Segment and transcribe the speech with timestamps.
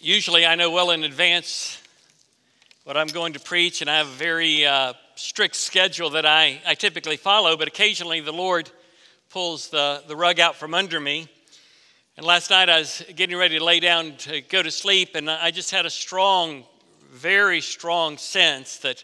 [0.00, 1.82] Usually, I know well in advance
[2.84, 6.62] what I'm going to preach, and I have a very uh, strict schedule that I,
[6.64, 8.70] I typically follow, but occasionally the Lord
[9.28, 11.26] pulls the, the rug out from under me.
[12.16, 15.28] And last night I was getting ready to lay down to go to sleep, and
[15.28, 16.62] I just had a strong,
[17.10, 19.02] very strong sense that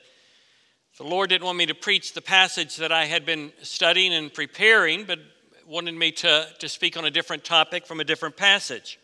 [0.97, 4.33] the Lord didn't want me to preach the passage that I had been studying and
[4.33, 5.19] preparing, but
[5.67, 9.01] wanted me to, to speak on a different topic from a different passage.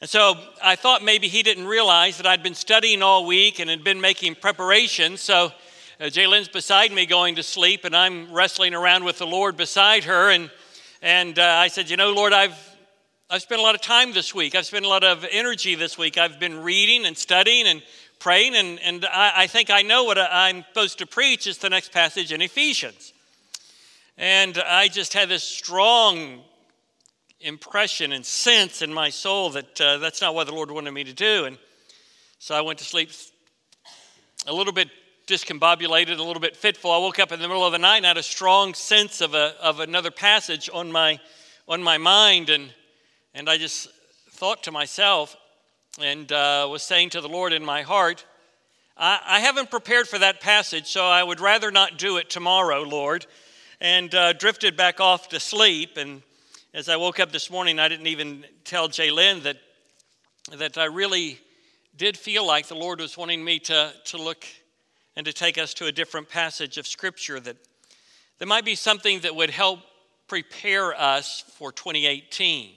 [0.00, 3.68] And so I thought maybe he didn't realize that I'd been studying all week and
[3.68, 5.20] had been making preparations.
[5.20, 5.52] So
[6.00, 10.04] uh, Jaylyn's beside me going to sleep, and I'm wrestling around with the Lord beside
[10.04, 10.30] her.
[10.30, 10.50] And,
[11.02, 12.56] and uh, I said, You know, Lord, I've,
[13.28, 14.54] I've spent a lot of time this week.
[14.54, 16.16] I've spent a lot of energy this week.
[16.16, 17.82] I've been reading and studying and
[18.20, 21.46] praying, and, and I, I think I know what I'm supposed to preach.
[21.46, 23.12] It's the next passage in Ephesians.
[24.16, 26.40] And I just had this strong
[27.40, 31.04] impression and sense in my soul that uh, that's not what the Lord wanted me
[31.04, 31.46] to do.
[31.46, 31.58] And
[32.38, 33.10] so I went to sleep
[34.46, 34.88] a little bit
[35.26, 36.90] discombobulated, a little bit fitful.
[36.90, 39.34] I woke up in the middle of the night and had a strong sense of,
[39.34, 41.18] a, of another passage on my,
[41.68, 42.50] on my mind.
[42.50, 42.72] And,
[43.34, 43.88] and I just
[44.30, 45.36] thought to myself
[46.00, 48.24] and uh, was saying to the Lord in my heart,
[48.96, 52.82] I, I haven't prepared for that passage, so I would rather not do it tomorrow,
[52.82, 53.26] Lord.
[53.80, 55.96] And uh, drifted back off to sleep.
[55.96, 56.22] And
[56.72, 59.56] as I woke up this morning, I didn't even tell Jaylyn that,
[60.56, 61.40] that I really
[61.96, 64.46] did feel like the Lord was wanting me to, to look
[65.16, 67.56] and to take us to a different passage of Scripture that
[68.38, 69.80] there might be something that would help
[70.28, 72.70] prepare us for 2018.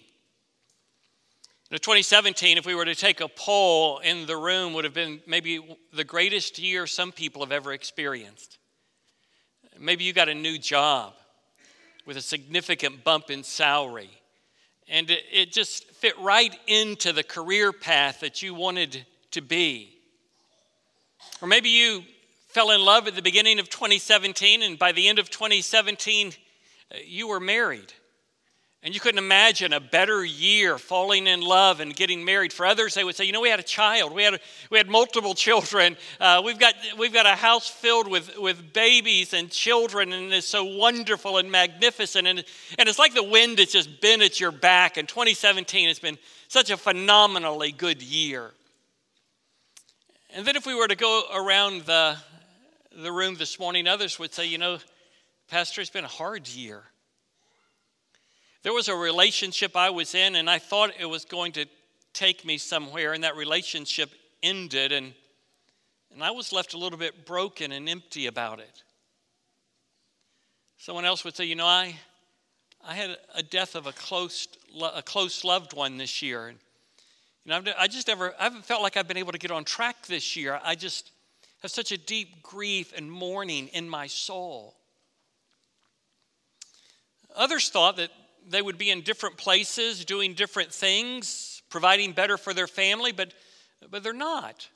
[1.69, 5.21] In 2017, if we were to take a poll in the room, would have been
[5.27, 5.59] maybe
[5.93, 8.57] the greatest year some people have ever experienced.
[9.79, 11.13] Maybe you got a new job
[12.05, 14.09] with a significant bump in salary.
[14.89, 19.97] And it, just fit right into the career path that you wanted to be.
[21.41, 22.03] Or maybe you
[22.49, 26.97] fell in love at the beginning of 2017, and by the end of 2017, uh,
[27.05, 27.93] you were married.
[28.85, 32.51] And you couldn't imagine a better year falling in love and getting married.
[32.51, 34.89] For others, they would say, you know, we had a child, we had, we had
[34.89, 40.11] multiple children, uh, we've, got, we've got a house filled with, with babies and children,
[40.11, 42.27] and it's so wonderful and magnificent.
[42.27, 42.43] And,
[42.77, 44.97] and it's like the wind has just been at your back.
[44.97, 46.17] And 2017 has been
[46.49, 48.51] such a phenomenally good year.
[50.35, 52.17] And then if we were to go around the,
[53.01, 54.79] the room this morning, others would say, you know,
[55.47, 56.83] Pastor, it's been a hard year.
[58.63, 61.65] There was a relationship I was in, and I thought it was going to
[62.13, 64.09] take me somewhere, and that relationship
[64.41, 65.13] ended, and,
[66.13, 68.83] and I was left a little bit broken and empty about it.
[70.77, 71.95] Someone else would say, You know, I,
[72.87, 74.47] I had a death of a close,
[74.95, 76.47] a close loved one this year.
[76.47, 76.57] And,
[77.45, 79.65] you know, I just never, I haven't felt like I've been able to get on
[79.65, 80.59] track this year.
[80.63, 81.11] I just
[81.61, 84.75] have such a deep grief and mourning in my soul.
[87.35, 88.11] Others thought that
[88.49, 93.33] they would be in different places doing different things, providing better for their family, but,
[93.89, 94.69] but they're not.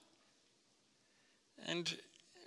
[1.66, 1.95] And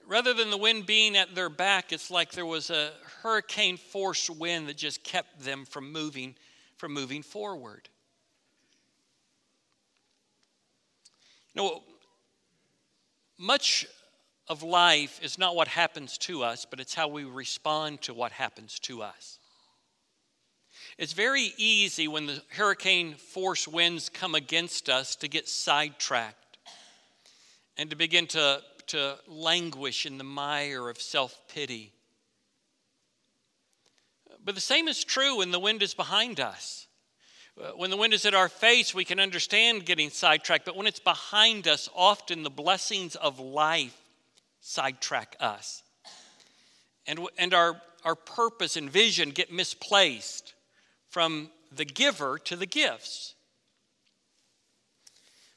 [0.06, 2.90] rather than the wind being at their back, it's like there was a
[3.22, 6.34] hurricane force wind that just kept them from moving,
[6.76, 7.88] from moving forward.
[11.54, 11.82] You know,
[13.36, 13.86] much
[14.48, 18.32] of life is not what happens to us, but it's how we respond to what
[18.32, 19.39] happens to us.
[21.00, 26.58] It's very easy when the hurricane force winds come against us to get sidetracked
[27.78, 31.94] and to begin to, to languish in the mire of self pity.
[34.44, 36.86] But the same is true when the wind is behind us.
[37.58, 40.86] Uh, when the wind is at our face, we can understand getting sidetracked, but when
[40.86, 43.96] it's behind us, often the blessings of life
[44.60, 45.82] sidetrack us.
[47.06, 50.52] And, and our, our purpose and vision get misplaced
[51.10, 53.34] from the giver to the gifts.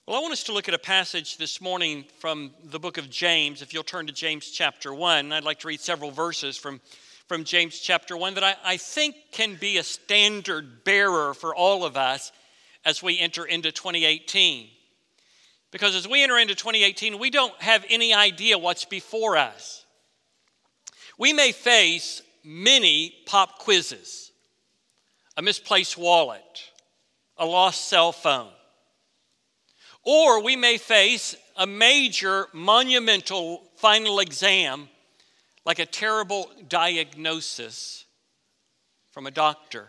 [0.05, 3.09] Well, I want us to look at a passage this morning from the book of
[3.09, 3.61] James.
[3.61, 6.81] If you'll turn to James chapter 1, I'd like to read several verses from,
[7.27, 11.85] from James chapter 1 that I, I think can be a standard bearer for all
[11.85, 12.33] of us
[12.83, 14.67] as we enter into 2018.
[15.71, 19.85] Because as we enter into 2018, we don't have any idea what's before us.
[21.17, 24.32] We may face many pop quizzes
[25.37, 26.71] a misplaced wallet,
[27.37, 28.51] a lost cell phone.
[30.03, 34.89] Or we may face a major, monumental final exam,
[35.65, 38.05] like a terrible diagnosis
[39.11, 39.87] from a doctor,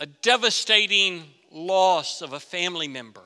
[0.00, 3.22] a devastating loss of a family member.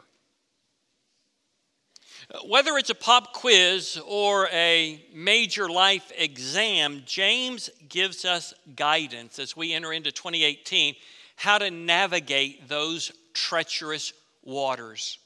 [2.44, 9.56] Whether it's a pop quiz or a major life exam, James gives us guidance as
[9.56, 10.96] we enter into 2018
[11.36, 14.12] how to navigate those treacherous
[14.42, 15.18] waters.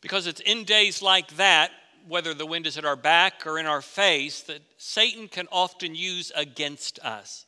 [0.00, 1.72] Because it's in days like that,
[2.06, 5.94] whether the wind is at our back or in our face, that Satan can often
[5.94, 7.46] use against us.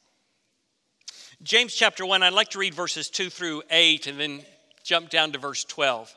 [1.43, 4.43] James chapter 1, I'd like to read verses 2 through 8 and then
[4.83, 6.15] jump down to verse 12.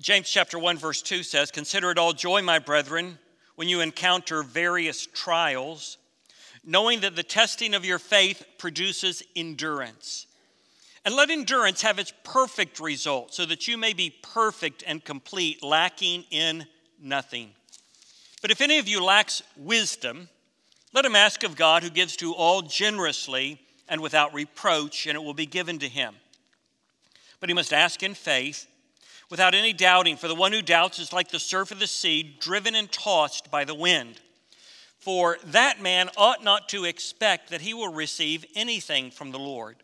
[0.00, 3.18] James chapter 1 verse 2 says, "Consider it all joy, my brethren,
[3.56, 5.98] when you encounter various trials,
[6.64, 10.26] knowing that the testing of your faith produces endurance.
[11.04, 15.62] And let endurance have its perfect result, so that you may be perfect and complete,
[15.62, 16.68] lacking in
[16.98, 17.54] nothing.
[18.40, 20.28] But if any of you lacks wisdom,
[20.92, 25.22] let him ask of God, who gives to all generously and without reproach, and it
[25.22, 26.16] will be given to him.
[27.40, 28.68] But he must ask in faith
[29.32, 32.36] without any doubting, for the one who doubts is like the surf of the sea,
[32.38, 34.20] driven and tossed by the wind.
[34.98, 39.76] For that man ought not to expect that he will receive anything from the Lord,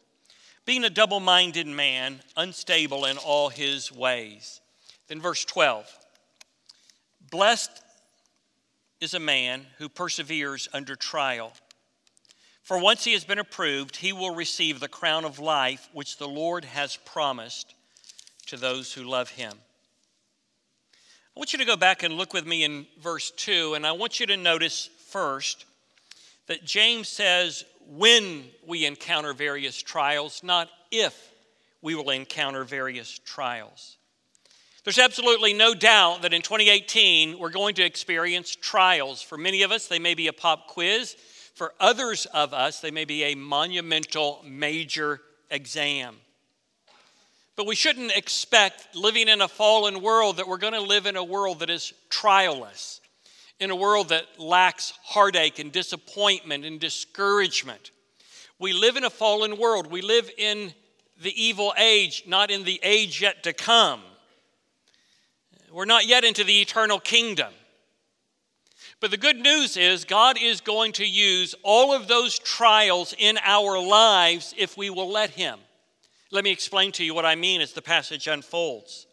[0.67, 4.61] being a double minded man, unstable in all his ways.
[5.07, 5.91] Then, verse 12
[7.31, 7.83] Blessed
[9.01, 11.55] is a man who perseveres under trial.
[12.65, 16.29] For once he has been approved, he will receive the crown of life which the
[16.29, 17.75] Lord has promised
[18.49, 19.53] to those who love him.
[19.53, 23.93] I want you to go back and look with me in verse 2, and I
[23.93, 25.67] want you to notice first
[26.47, 31.31] that James says when we encounter various trials, not if
[31.81, 33.97] we will encounter various trials.
[34.85, 39.21] There's absolutely no doubt that in 2018 we're going to experience trials.
[39.21, 41.15] For many of us, they may be a pop quiz.
[41.55, 45.21] For others of us, they may be a monumental major
[45.51, 46.17] exam.
[47.59, 51.17] But we shouldn't expect living in a fallen world that we're going to live in
[51.17, 53.01] a world that is trialless,
[53.59, 57.91] in a world that lacks heartache and disappointment and discouragement.
[58.61, 59.89] We live in a fallen world.
[59.89, 60.73] We live in
[61.21, 64.03] the evil age, not in the age yet to come.
[65.73, 67.53] We're not yet into the eternal kingdom.
[69.01, 73.37] But the good news is, God is going to use all of those trials in
[73.43, 75.59] our lives if we will let Him.
[76.31, 79.07] Let me explain to you what I mean as the passage unfolds.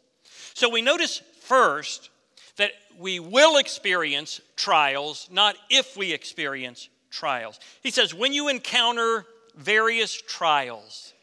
[0.53, 2.09] So we notice first
[2.57, 7.59] that we will experience trials, not if we experience trials.
[7.81, 9.25] He says, when you encounter
[9.55, 11.13] various trials,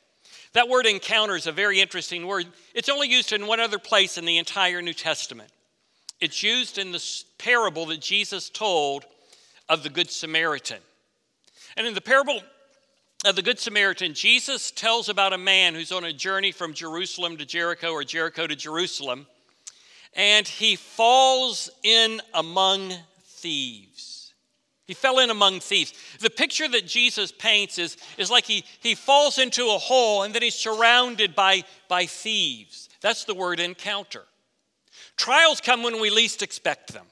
[0.54, 2.46] that word encounter is a very interesting word.
[2.74, 5.50] It's only used in one other place in the entire New Testament.
[6.20, 7.02] It's used in the
[7.38, 9.04] parable that Jesus told
[9.68, 10.78] of the Good Samaritan.
[11.76, 12.40] And in the parable
[13.24, 17.36] of the Good Samaritan, Jesus tells about a man who's on a journey from Jerusalem
[17.36, 19.26] to Jericho or Jericho to Jerusalem,
[20.14, 22.92] and he falls in among
[23.24, 24.34] thieves.
[24.86, 25.92] He fell in among thieves.
[26.18, 30.34] The picture that Jesus paints is, is like he, he falls into a hole and
[30.34, 32.88] then he's surrounded by, by thieves.
[33.00, 34.24] That's the word encounter.
[35.16, 37.06] Trials come when we least expect them.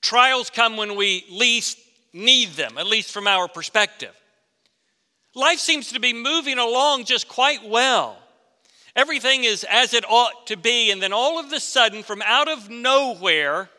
[0.00, 1.78] Trials come when we least
[2.12, 4.14] need them, at least from our perspective.
[5.34, 8.16] Life seems to be moving along just quite well.
[8.96, 12.48] Everything is as it ought to be, and then all of a sudden, from out
[12.48, 13.70] of nowhere,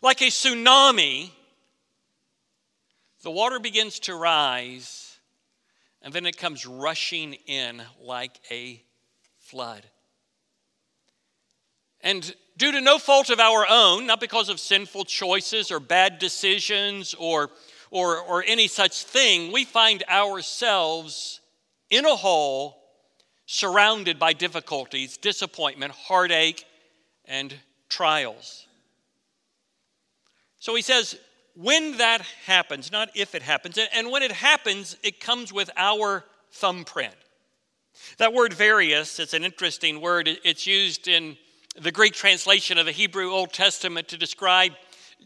[0.00, 1.30] like a tsunami,
[3.22, 5.18] the water begins to rise,
[6.00, 8.82] and then it comes rushing in like a
[9.38, 9.84] flood.
[12.00, 16.18] And due to no fault of our own, not because of sinful choices or bad
[16.18, 17.50] decisions or
[17.92, 21.40] or, or any such thing, we find ourselves
[21.90, 22.78] in a hole
[23.44, 26.64] surrounded by difficulties, disappointment, heartache,
[27.26, 27.54] and
[27.90, 28.66] trials.
[30.58, 31.18] So he says,
[31.54, 36.24] when that happens, not if it happens, and when it happens, it comes with our
[36.50, 37.14] thumbprint.
[38.16, 40.30] That word various, it's an interesting word.
[40.44, 41.36] It's used in
[41.78, 44.72] the Greek translation of the Hebrew Old Testament to describe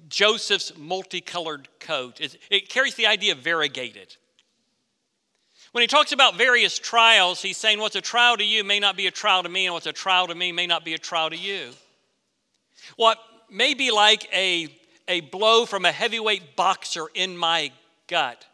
[0.09, 2.21] Joseph's multicolored coat.
[2.21, 4.17] It, it carries the idea of variegated.
[5.73, 8.97] When he talks about various trials, he's saying what's a trial to you may not
[8.97, 10.99] be a trial to me, and what's a trial to me may not be a
[10.99, 11.71] trial to you.
[12.97, 13.19] What
[13.50, 14.69] may be like a,
[15.09, 17.73] a blow from a heavyweight boxer in my
[18.07, 18.45] gut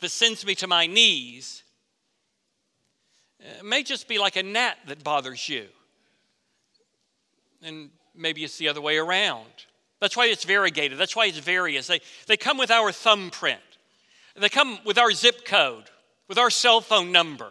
[0.00, 1.62] that sends me to my knees
[3.40, 5.66] it may just be like a gnat that bothers you.
[7.62, 9.66] And maybe it's the other way around.
[10.00, 10.98] That's why it's variegated.
[10.98, 11.86] That's why it's various.
[11.86, 13.60] They, they come with our thumbprint,
[14.36, 15.84] they come with our zip code.
[16.28, 17.50] with our cell phone number.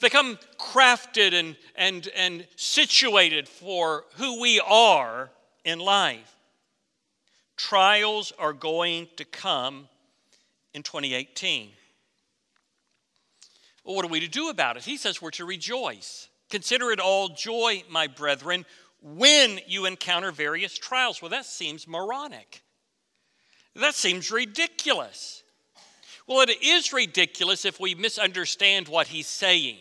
[0.00, 5.30] They come crafted and, and, and situated for who we are
[5.64, 6.36] in life.
[7.56, 9.88] Trials are going to come
[10.72, 11.70] in 2018.
[13.84, 14.84] Well, what are we to do about it?
[14.84, 16.28] He says we're to rejoice.
[16.48, 18.64] Consider it all joy, my brethren,
[19.02, 21.20] when you encounter various trials.
[21.20, 22.62] Well, that seems moronic.
[23.74, 25.42] That seems ridiculous.
[26.26, 29.78] Well, it is ridiculous if we misunderstand what he's saying.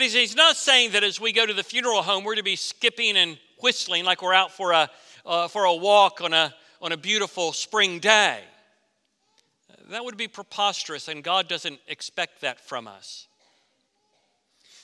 [0.00, 2.54] Is, he's not saying that as we go to the funeral home, we're to be
[2.54, 4.88] skipping and whistling like we're out for a,
[5.26, 8.40] uh, for a walk on a, on a beautiful spring day.
[9.90, 13.26] That would be preposterous, and God doesn't expect that from us.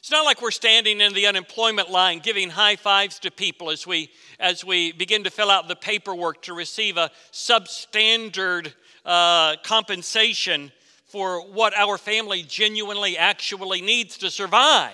[0.06, 3.88] It's not like we're standing in the unemployment line giving high fives to people as
[3.88, 4.08] we,
[4.38, 8.72] as we begin to fill out the paperwork to receive a substandard
[9.04, 10.70] uh, compensation
[11.06, 14.92] for what our family genuinely actually needs to survive.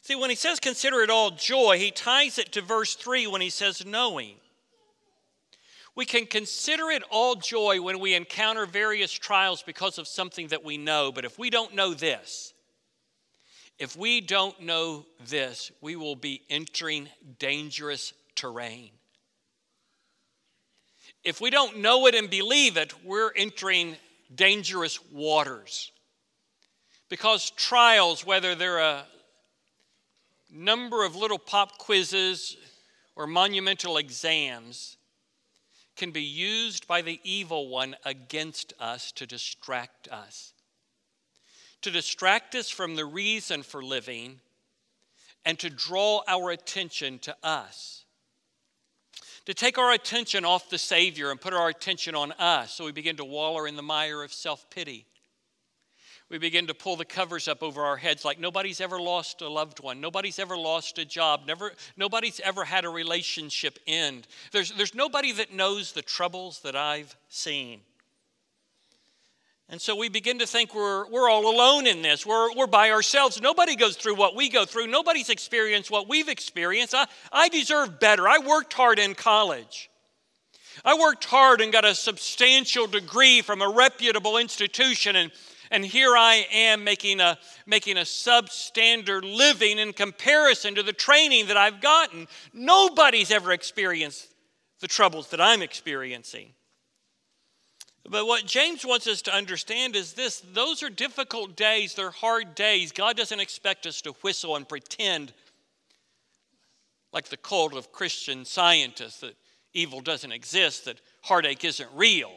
[0.00, 3.42] See, when he says consider it all joy, he ties it to verse 3 when
[3.42, 4.36] he says knowing.
[5.96, 10.62] We can consider it all joy when we encounter various trials because of something that
[10.62, 12.52] we know, but if we don't know this,
[13.78, 18.90] if we don't know this, we will be entering dangerous terrain.
[21.24, 23.96] If we don't know it and believe it, we're entering
[24.34, 25.92] dangerous waters.
[27.08, 29.06] Because trials, whether they're a
[30.50, 32.56] number of little pop quizzes
[33.14, 34.96] or monumental exams,
[35.96, 40.52] can be used by the evil one against us to distract us.
[41.82, 44.40] To distract us from the reason for living
[45.44, 48.04] and to draw our attention to us
[49.46, 52.72] to take our attention off the Savior and put our attention on us.
[52.72, 55.06] So we begin to waller in the mire of self pity.
[56.28, 59.48] We begin to pull the covers up over our heads like nobody's ever lost a
[59.48, 64.26] loved one, nobody's ever lost a job, never, nobody's ever had a relationship end.
[64.50, 67.80] There's, there's nobody that knows the troubles that I've seen.
[69.68, 72.24] And so we begin to think we're, we're all alone in this.
[72.24, 73.40] We're, we're by ourselves.
[73.40, 74.86] Nobody goes through what we go through.
[74.86, 76.94] Nobody's experienced what we've experienced.
[76.94, 78.28] I, I deserve better.
[78.28, 79.90] I worked hard in college.
[80.84, 85.16] I worked hard and got a substantial degree from a reputable institution.
[85.16, 85.32] And,
[85.70, 91.46] and here I am making a, making a substandard living in comparison to the training
[91.48, 92.28] that I've gotten.
[92.52, 94.28] Nobody's ever experienced
[94.80, 96.50] the troubles that I'm experiencing.
[98.08, 102.54] But what James wants us to understand is this those are difficult days, they're hard
[102.54, 102.92] days.
[102.92, 105.32] God doesn't expect us to whistle and pretend
[107.12, 109.34] like the cult of Christian scientists that
[109.72, 112.32] evil doesn't exist, that heartache isn't real.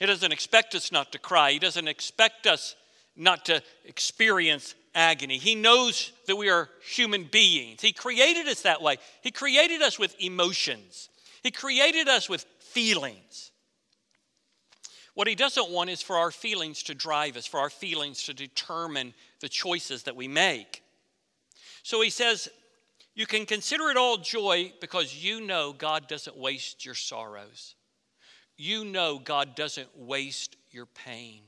[0.00, 2.76] He doesn't expect us not to cry, He doesn't expect us
[3.16, 5.38] not to experience agony.
[5.38, 7.80] He knows that we are human beings.
[7.82, 8.98] He created us that way.
[9.22, 11.08] He created us with emotions,
[11.42, 13.50] He created us with feelings.
[15.18, 18.34] What he doesn't want is for our feelings to drive us, for our feelings to
[18.34, 20.84] determine the choices that we make.
[21.82, 22.48] So he says,
[23.16, 27.74] You can consider it all joy because you know God doesn't waste your sorrows.
[28.58, 31.42] You know God doesn't waste your pain.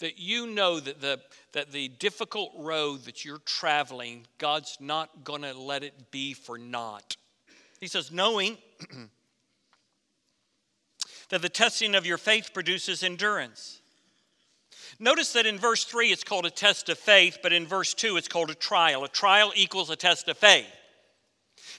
[0.00, 1.20] That you know that the,
[1.52, 6.58] that the difficult road that you're traveling, God's not going to let it be for
[6.58, 7.16] naught.
[7.80, 8.58] He says, knowing
[11.30, 13.80] that the testing of your faith produces endurance.
[14.98, 18.16] Notice that in verse 3 it's called a test of faith, but in verse 2
[18.16, 19.04] it's called a trial.
[19.04, 20.66] A trial equals a test of faith.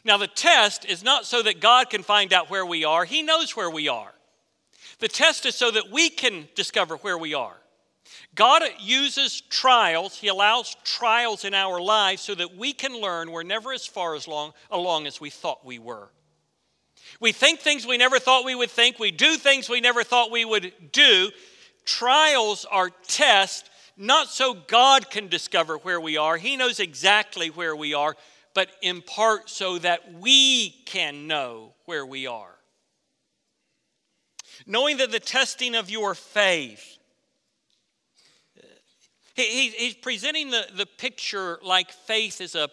[0.03, 3.23] Now, the test is not so that God can find out where we are, He
[3.23, 4.13] knows where we are.
[4.99, 7.57] The test is so that we can discover where we are.
[8.35, 13.43] God uses trials, He allows trials in our lives so that we can learn we're
[13.43, 16.09] never as far as long, along as we thought we were.
[17.19, 18.99] We think things we never thought we would think.
[18.99, 21.31] We do things we never thought we would do.
[21.85, 26.37] Trials are tests, not so God can discover where we are.
[26.37, 28.15] He knows exactly where we are,
[28.53, 32.56] but in part so that we can know where we are.
[34.67, 36.97] Knowing that the testing of your faith,
[39.33, 42.69] he, he's presenting the, the picture like faith is a,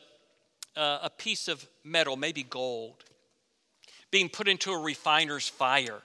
[0.77, 3.05] a piece of metal, maybe gold
[4.15, 6.01] being put into a refiner's fire.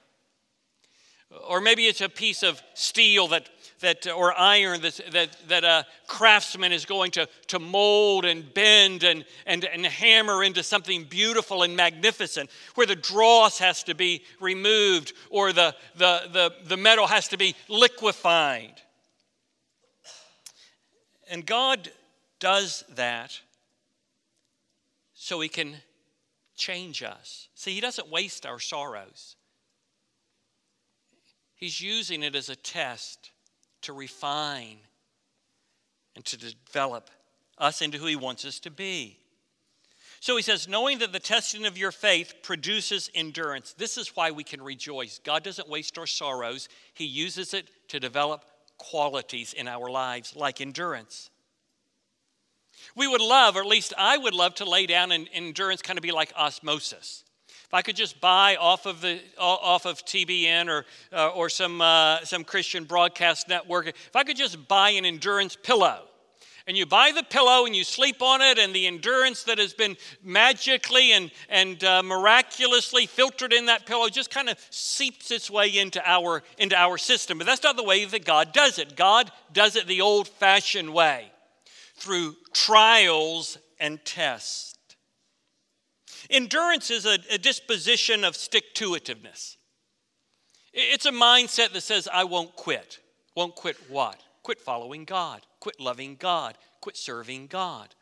[1.48, 3.48] Or maybe it's a piece of steel that,
[3.79, 8.53] that uh, or iron that, that, that a craftsman is going to, to mold and
[8.53, 13.95] bend and, and, and hammer into something beautiful and magnificent, where the dross has to
[13.95, 18.81] be removed or the, the, the, the metal has to be liquefied.
[21.29, 21.91] And God
[22.39, 23.39] does that
[25.13, 25.75] so He can
[26.55, 27.50] change us.
[27.55, 29.36] See, He doesn't waste our sorrows.
[31.55, 33.31] He's using it as a test
[33.81, 34.77] to refine
[36.15, 37.09] and to develop
[37.57, 39.19] us into who He wants us to be.
[40.21, 43.74] So he says, knowing that the testing of your faith produces endurance.
[43.77, 45.19] This is why we can rejoice.
[45.24, 48.43] God doesn't waste our sorrows, He uses it to develop
[48.77, 51.29] qualities in our lives, like endurance.
[52.95, 55.98] We would love, or at least I would love, to lay down and endurance kind
[55.98, 57.24] of be like osmosis.
[57.69, 61.81] If I could just buy off of the off of TBN or uh, or some
[61.81, 66.05] uh, some Christian broadcast network, if I could just buy an endurance pillow,
[66.65, 69.75] and you buy the pillow and you sleep on it, and the endurance that has
[69.75, 75.51] been magically and and uh, miraculously filtered in that pillow just kind of seeps its
[75.51, 77.38] way into our into our system.
[77.38, 78.95] But that's not the way that God does it.
[78.95, 81.31] God does it the old-fashioned way,
[81.97, 84.78] through trials and tests.
[86.29, 89.57] Endurance is a, a disposition of stick to itiveness.
[90.74, 93.00] It's a mindset that says, I won't quit.
[93.36, 94.21] Won't quit what?
[94.43, 97.93] Quit following God, quit loving God, quit serving God.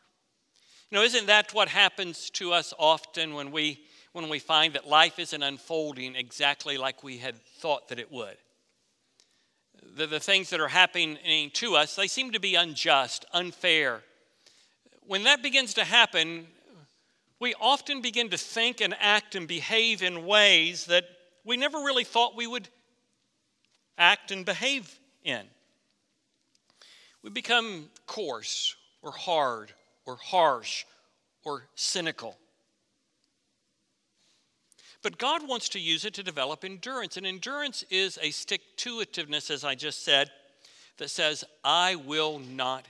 [0.90, 3.82] You know, isn't that what happens to us often when we,
[4.14, 8.38] when we find that life isn't unfolding exactly like we had thought that it would?
[9.96, 14.02] The, the things that are happening to us, they seem to be unjust, unfair.
[15.06, 16.48] When that begins to happen,
[17.40, 21.06] we often begin to think and act and behave in ways that
[21.44, 22.68] we never really thought we would
[23.98, 25.44] act and behave in.
[27.22, 29.72] We become coarse or hard
[30.06, 30.86] or harsh
[31.44, 32.38] or cynical.
[35.04, 37.18] But God wants to use it to develop endurance.
[37.18, 40.32] And endurance is a stick to itiveness, as I just said,
[40.98, 42.88] that says, I will not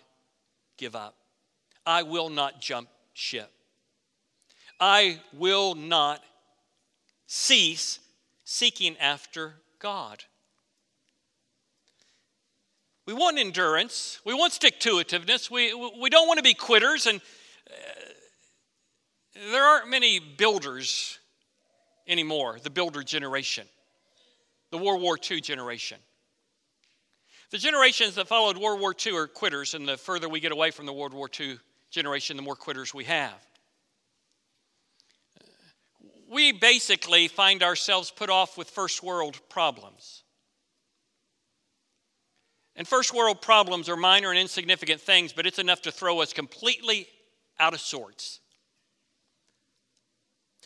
[0.78, 1.16] give up.
[1.86, 3.52] I will not jump ship.
[4.80, 6.24] I will not
[7.26, 8.00] cease
[8.44, 10.24] seeking after God.
[13.06, 14.20] We want endurance.
[14.26, 15.50] We want stick to itiveness.
[15.50, 17.08] We, we don't want to be quitters.
[17.08, 17.22] And
[17.70, 17.74] uh,
[19.52, 21.18] there aren't many builders
[22.08, 23.68] anymore, the builder generation,
[24.72, 25.98] the World War II generation.
[27.50, 30.72] The generations that followed World War II are quitters, and the further we get away
[30.72, 31.58] from the World War II
[31.90, 33.47] generation, the more quitters we have
[36.30, 40.24] we basically find ourselves put off with first world problems.
[42.76, 46.32] And first world problems are minor and insignificant things, but it's enough to throw us
[46.32, 47.08] completely
[47.60, 48.40] out of sorts.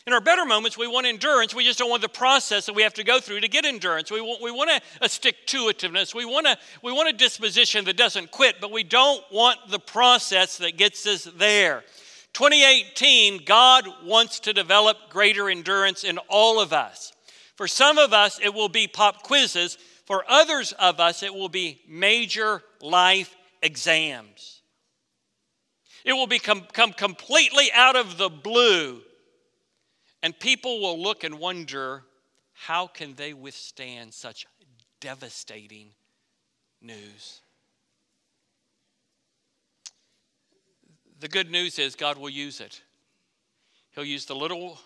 [0.06, 1.54] In our better moments, we want endurance.
[1.54, 4.10] We just don't want the process that we have to go through to get endurance.
[4.10, 6.12] We want, we want a, a stick to itiveness.
[6.12, 6.48] We want,
[6.82, 11.06] we want a disposition that doesn't quit, but we don't want the process that gets
[11.06, 11.84] us there.
[12.32, 17.12] 2018, God wants to develop greater endurance in all of us.
[17.56, 19.76] For some of us, it will be pop quizzes.
[20.06, 24.62] For others of us, it will be major life exams.
[26.04, 29.02] It will become come completely out of the blue.
[30.22, 32.04] And people will look and wonder
[32.54, 34.46] how can they withstand such
[35.00, 35.90] devastating
[36.80, 37.41] news?
[41.22, 42.82] The good news is God will use it.
[43.94, 44.80] He'll use the little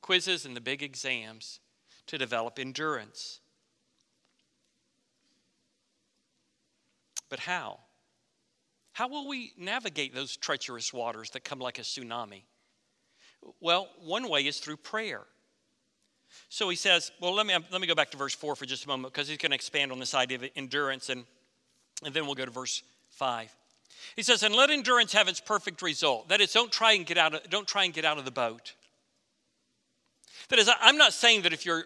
[0.00, 1.58] quizzes and the big exams
[2.06, 3.40] to develop endurance.
[7.28, 7.80] But how?
[8.92, 12.42] How will we navigate those treacherous waters that come like a tsunami?
[13.60, 15.22] Well, one way is through prayer.
[16.50, 18.84] So he says, well, let me, let me go back to verse 4 for just
[18.84, 21.24] a moment because he's going to expand on this idea of endurance, and,
[22.04, 23.52] and then we'll go to verse 5.
[24.14, 26.28] He says, and let endurance have its perfect result.
[26.28, 28.30] That is, don't try and get out of, don't try and get out of the
[28.30, 28.74] boat.
[30.48, 31.84] That is, I'm not saying that if your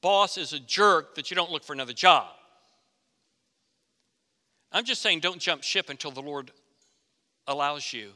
[0.00, 2.28] boss is a jerk that you don't look for another job.
[4.72, 6.50] I'm just saying don't jump ship until the Lord
[7.46, 8.10] allows you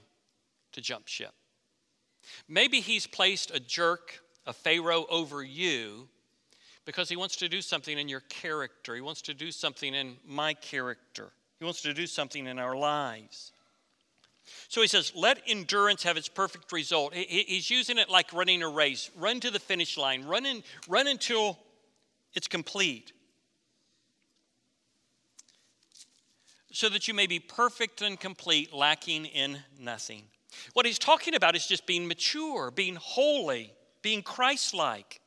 [0.72, 1.32] to jump ship.
[2.48, 6.08] Maybe he's placed a jerk, a Pharaoh over you
[6.84, 8.94] because he wants to do something in your character.
[8.94, 11.30] He wants to do something in my character.
[11.60, 13.52] He wants to do something in our lives.
[14.68, 17.14] So he says, let endurance have its perfect result.
[17.14, 19.10] He's using it like running a race.
[19.14, 20.24] Run to the finish line.
[20.24, 21.58] Run, in, run until
[22.32, 23.12] it's complete.
[26.72, 30.22] So that you may be perfect and complete, lacking in nothing.
[30.72, 35.19] What he's talking about is just being mature, being holy, being Christ like.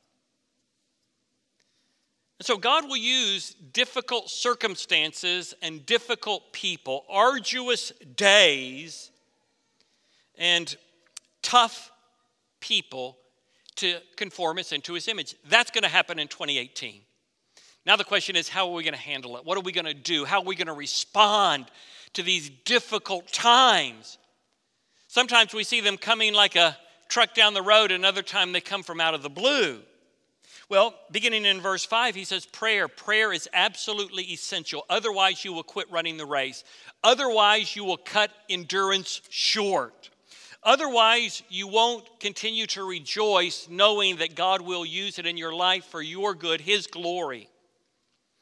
[2.39, 9.11] And so, God will use difficult circumstances and difficult people, arduous days,
[10.37, 10.75] and
[11.41, 11.91] tough
[12.59, 13.17] people
[13.75, 15.35] to conform us into His image.
[15.47, 17.01] That's going to happen in 2018.
[17.85, 19.45] Now, the question is how are we going to handle it?
[19.45, 20.25] What are we going to do?
[20.25, 21.65] How are we going to respond
[22.13, 24.17] to these difficult times?
[25.07, 26.77] Sometimes we see them coming like a
[27.09, 29.81] truck down the road, another time they come from out of the blue.
[30.69, 32.87] Well, beginning in verse 5, he says, Prayer.
[32.87, 34.85] Prayer is absolutely essential.
[34.89, 36.63] Otherwise, you will quit running the race.
[37.03, 40.09] Otherwise, you will cut endurance short.
[40.63, 45.85] Otherwise, you won't continue to rejoice knowing that God will use it in your life
[45.85, 47.49] for your good, His glory,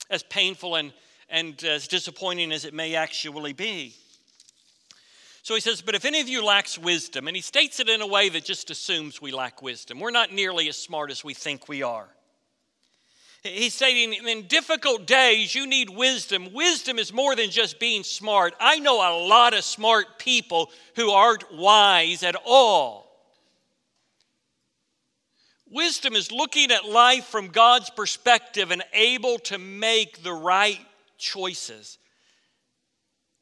[0.10, 0.94] as painful and,
[1.30, 3.96] and as disappointing as it may actually be.
[5.44, 8.02] So he says, But if any of you lacks wisdom, and he states it in
[8.02, 11.34] a way that just assumes we lack wisdom, we're not nearly as smart as we
[11.34, 12.08] think we are.
[13.44, 16.54] He's saying in difficult days, you need wisdom.
[16.54, 18.54] Wisdom is more than just being smart.
[18.60, 23.10] I know a lot of smart people who aren't wise at all.
[25.72, 30.80] Wisdom is looking at life from God's perspective and able to make the right
[31.18, 31.98] choices.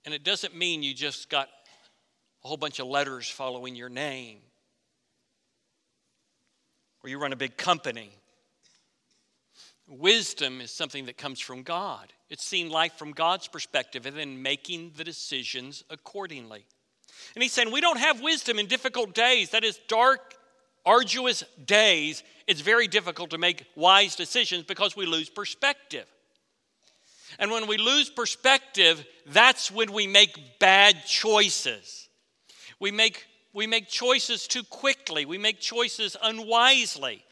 [0.05, 1.49] And it doesn't mean you just got
[2.43, 4.39] a whole bunch of letters following your name,
[7.04, 8.12] or you run a big company.
[9.88, 12.13] Wisdom is something that comes from God.
[12.30, 16.65] It's seeing life from God's perspective and then making the decisions accordingly.
[17.36, 19.49] And he's saying, We don't have wisdom in difficult days.
[19.49, 20.36] That is dark,
[20.86, 22.23] arduous days.
[22.47, 26.06] It's very difficult to make wise decisions because we lose perspective.
[27.38, 32.09] And when we lose perspective, that's when we make bad choices.
[32.79, 37.23] We make, we make choices too quickly, we make choices unwisely.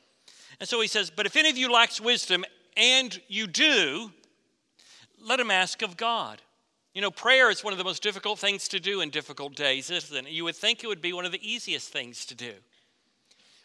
[0.59, 2.43] And so he says, But if any of you lacks wisdom,
[2.75, 4.11] and you do,
[5.19, 6.41] let him ask of God.
[6.93, 9.89] You know, prayer is one of the most difficult things to do in difficult days,
[9.91, 10.31] isn't it?
[10.31, 12.53] You would think it would be one of the easiest things to do,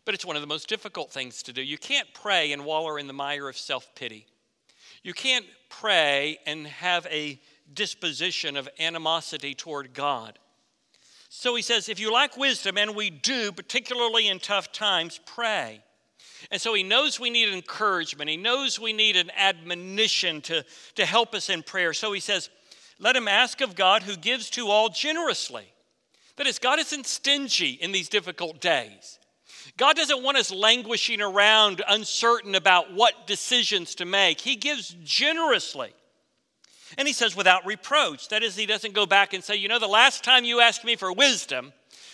[0.04, 1.62] but it's one of the most difficult things to do.
[1.62, 4.26] You can't pray and wallow in the mire of self pity.
[5.02, 7.40] You can't pray and have a
[7.72, 10.38] disposition of animosity toward God.
[11.34, 15.82] So he says, if you lack wisdom, and we do, particularly in tough times, pray.
[16.50, 18.28] And so he knows we need encouragement.
[18.28, 20.62] He knows we need an admonition to,
[20.94, 21.94] to help us in prayer.
[21.94, 22.50] So he says,
[22.98, 25.64] let him ask of God who gives to all generously.
[26.36, 29.18] That is, God isn't stingy in these difficult days.
[29.78, 34.38] God doesn't want us languishing around, uncertain about what decisions to make.
[34.38, 35.94] He gives generously.
[36.98, 38.28] And he says, without reproach.
[38.28, 40.84] That is, he doesn't go back and say, you know, the last time you asked
[40.84, 41.72] me for wisdom,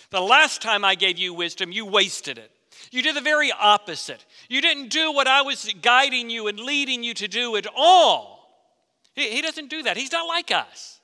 [0.09, 2.51] the last time I gave you wisdom, you wasted it.
[2.91, 4.25] You did the very opposite.
[4.47, 8.39] You didn't do what I was guiding you and leading you to do at all.
[9.15, 9.97] He, he doesn't do that.
[9.97, 10.99] He's not like us.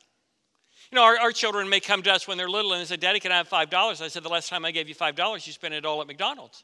[0.91, 2.97] You know, our, our children may come to us when they're little and they say,
[2.97, 4.01] Daddy, can I have $5?
[4.01, 6.63] I said, The last time I gave you $5, you spent it all at McDonald's.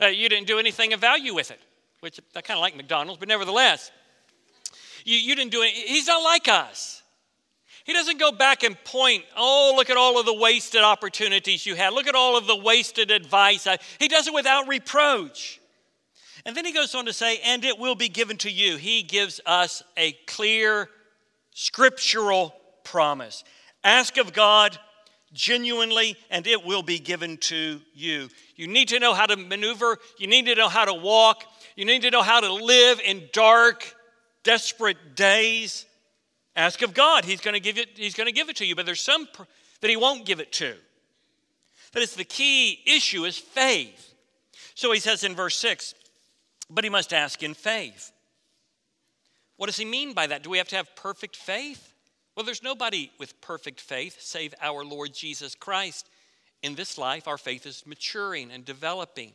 [0.00, 1.60] Uh, you didn't do anything of value with it,
[2.00, 3.90] which I kind of like McDonald's, but nevertheless.
[5.04, 5.70] You, you didn't do it.
[5.70, 7.02] He's not like us.
[7.84, 11.74] He doesn't go back and point, oh, look at all of the wasted opportunities you
[11.74, 11.94] had.
[11.94, 13.66] Look at all of the wasted advice.
[13.98, 15.58] He does it without reproach.
[16.44, 18.76] And then he goes on to say, and it will be given to you.
[18.76, 20.90] He gives us a clear
[21.54, 23.42] scriptural promise.
[23.82, 24.78] Ask of God
[25.32, 28.28] genuinely, and it will be given to you.
[28.56, 31.44] You need to know how to maneuver, you need to know how to walk,
[31.76, 33.94] you need to know how to live in dark
[34.48, 35.84] desperate days,
[36.56, 37.26] ask of God.
[37.26, 39.28] He's going to give it, he's going to give it to you, but there's some
[39.82, 40.74] that he won't give it to.
[41.92, 44.14] That is the key issue is faith.
[44.74, 45.92] So he says in verse 6,
[46.70, 48.10] but he must ask in faith.
[49.58, 50.42] What does he mean by that?
[50.42, 51.92] Do we have to have perfect faith?
[52.34, 56.08] Well, there's nobody with perfect faith save our Lord Jesus Christ.
[56.62, 59.32] In this life, our faith is maturing and developing.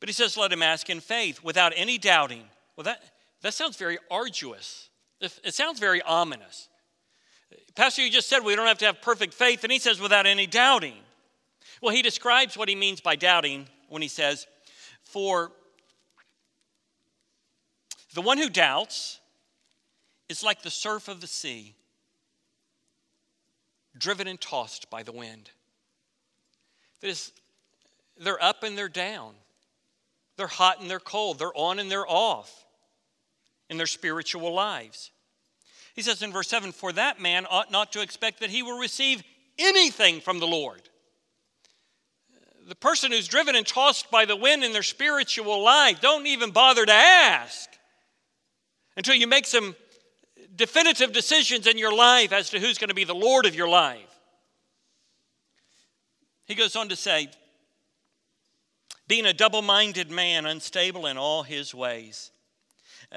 [0.00, 2.44] But he says, let him ask in faith without any doubting.
[2.76, 3.02] Well, that,
[3.46, 4.90] that sounds very arduous.
[5.20, 6.68] It sounds very ominous.
[7.76, 10.26] Pastor, you just said we don't have to have perfect faith, and he says without
[10.26, 10.96] any doubting.
[11.80, 14.48] Well, he describes what he means by doubting when he says,
[15.04, 15.52] For
[18.14, 19.20] the one who doubts
[20.28, 21.76] is like the surf of the sea,
[23.96, 25.50] driven and tossed by the wind.
[27.00, 27.30] That is,
[28.18, 29.34] they're up and they're down.
[30.36, 31.38] They're hot and they're cold.
[31.38, 32.65] They're on and they're off
[33.68, 35.10] in their spiritual lives.
[35.94, 38.78] He says in verse 7 For that man ought not to expect that he will
[38.78, 39.22] receive
[39.58, 40.82] anything from the Lord.
[42.68, 46.50] The person who's driven and tossed by the wind in their spiritual life, don't even
[46.50, 47.68] bother to ask
[48.96, 49.76] until you make some
[50.56, 53.68] definitive decisions in your life as to who's going to be the Lord of your
[53.68, 54.00] life.
[56.46, 57.28] He goes on to say,
[59.08, 62.32] being a double minded man, unstable in all his ways.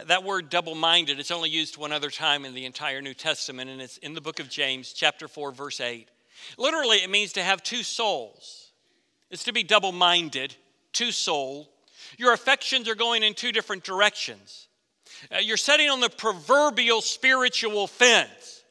[0.05, 3.69] That word double minded, it's only used one other time in the entire New Testament,
[3.69, 6.07] and it's in the book of James, chapter 4, verse 8.
[6.57, 8.71] Literally, it means to have two souls.
[9.29, 10.55] It's to be double minded,
[10.93, 11.69] two soul.
[12.17, 14.67] Your affections are going in two different directions.
[15.31, 18.63] Uh, you're sitting on the proverbial spiritual fence.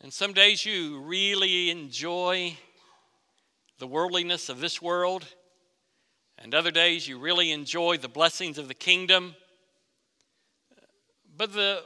[0.00, 2.56] And some days you really enjoy
[3.78, 5.24] the worldliness of this world,
[6.38, 9.34] and other days you really enjoy the blessings of the kingdom.
[11.38, 11.82] But the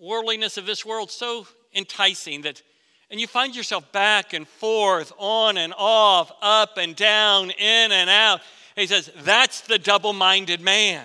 [0.00, 2.62] worldliness of this world so enticing that
[3.10, 8.08] and you find yourself back and forth, on and off, up and down, in and
[8.08, 8.40] out.
[8.74, 11.04] He says, that's the double minded man.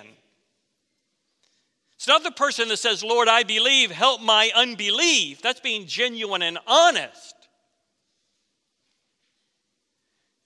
[1.95, 5.41] It's not the person that says, Lord, I believe, help my unbelief.
[5.41, 7.35] That's being genuine and honest.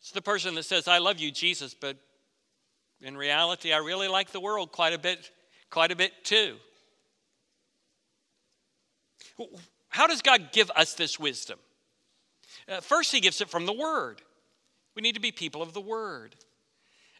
[0.01, 1.95] It's the person that says, I love you, Jesus, but
[3.01, 5.29] in reality, I really like the world quite a bit,
[5.69, 6.57] quite a bit too.
[9.89, 11.59] How does God give us this wisdom?
[12.67, 14.21] Uh, first, He gives it from the Word.
[14.95, 16.35] We need to be people of the Word.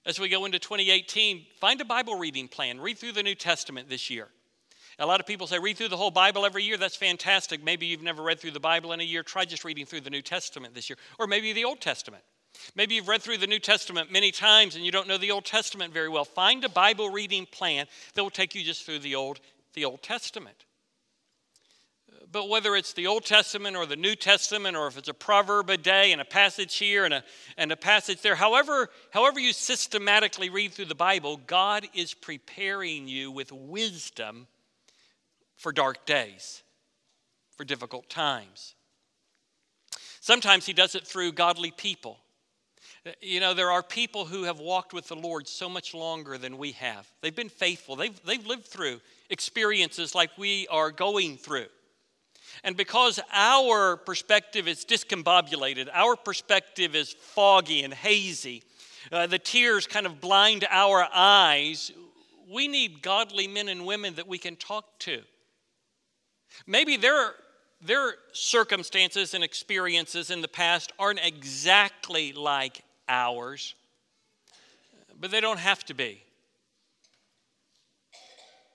[0.06, 2.80] As we go into 2018, find a Bible reading plan.
[2.80, 4.28] Read through the New Testament this year.
[5.00, 6.78] A lot of people say, read through the whole Bible every year.
[6.78, 7.64] That's fantastic.
[7.64, 9.24] Maybe you've never read through the Bible in a year.
[9.24, 12.24] Try just reading through the New Testament this year, or maybe the Old Testament.
[12.76, 15.46] Maybe you've read through the New Testament many times and you don't know the Old
[15.46, 16.26] Testament very well.
[16.26, 19.40] Find a Bible reading plan that will take you just through the Old,
[19.74, 20.66] the Old Testament.
[22.34, 25.70] But whether it's the Old Testament or the New Testament, or if it's a proverb
[25.70, 27.24] a day and a passage here and a,
[27.60, 33.08] and a passage there, however, however you systematically read through the Bible, God is preparing
[33.08, 34.48] you with wisdom
[35.58, 36.64] for dark days,
[37.56, 38.74] for difficult times.
[40.20, 42.18] Sometimes He does it through godly people.
[43.22, 46.58] You know, there are people who have walked with the Lord so much longer than
[46.58, 47.08] we have.
[47.22, 51.68] They've been faithful, they've, they've lived through experiences like we are going through.
[52.64, 58.64] And because our perspective is discombobulated, our perspective is foggy and hazy,
[59.12, 61.92] uh, the tears kind of blind our eyes,
[62.50, 65.22] we need godly men and women that we can talk to.
[66.68, 67.34] Maybe their,
[67.82, 73.76] their circumstances and experiences in the past aren't exactly like ours,
[75.20, 76.24] but they don't have to be.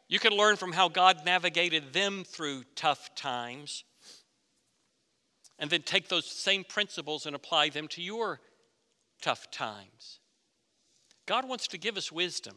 [0.09, 3.85] You can learn from how God navigated them through tough times
[5.59, 8.40] and then take those same principles and apply them to your
[9.21, 10.21] tough times.
[11.27, 12.57] God wants to give us wisdom.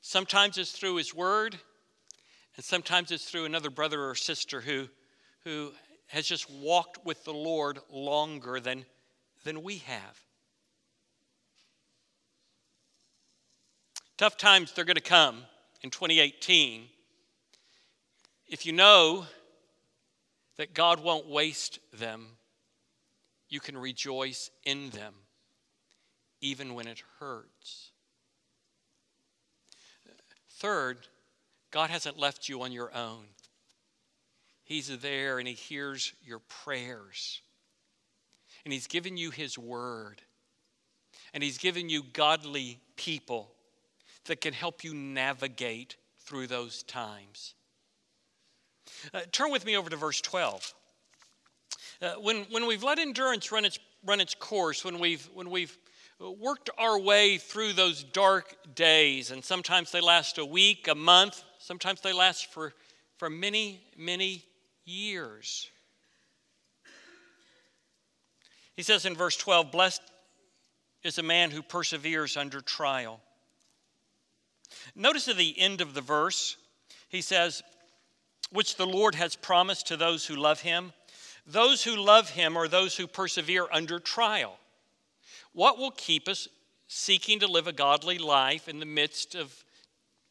[0.00, 1.58] Sometimes it's through His Word,
[2.56, 4.88] and sometimes it's through another brother or sister who,
[5.44, 5.72] who
[6.06, 8.86] has just walked with the Lord longer than,
[9.44, 10.24] than we have.
[14.16, 15.42] Tough times, they're going to come
[15.86, 16.82] in 2018,
[18.48, 19.24] if you know
[20.56, 22.26] that God won't waste them,
[23.48, 25.14] you can rejoice in them,
[26.40, 27.92] even when it hurts.
[30.50, 31.06] Third,
[31.70, 33.26] God hasn't left you on your own.
[34.64, 37.42] He's there and He hears your prayers.
[38.64, 40.20] And He's given you His word.
[41.32, 43.52] And He's given you godly people
[44.26, 47.54] that can help you navigate through those times.
[49.12, 50.74] Uh, turn with me over to verse 12.
[52.02, 55.76] Uh, when, when we've let endurance run its, run its course, when we've, when we've
[56.20, 61.42] worked our way through those dark days, and sometimes they last a week, a month,
[61.58, 62.72] sometimes they last for,
[63.18, 64.44] for many, many
[64.84, 65.70] years.
[68.76, 70.02] He says in verse 12, Blessed
[71.02, 73.20] is a man who perseveres under trial.
[74.94, 76.56] Notice at the end of the verse,
[77.08, 77.62] he says,
[78.50, 80.92] which the Lord has promised to those who love him.
[81.46, 84.58] Those who love him are those who persevere under trial.
[85.52, 86.48] What will keep us
[86.88, 89.64] seeking to live a godly life in the midst of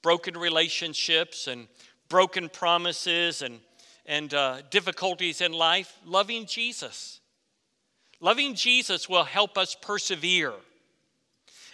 [0.02, 1.67] broken relationships and
[2.10, 3.60] broken promises and,
[4.06, 5.98] and uh, difficulties in life?
[6.06, 7.19] Loving Jesus.
[8.19, 10.54] Loving Jesus will help us persevere.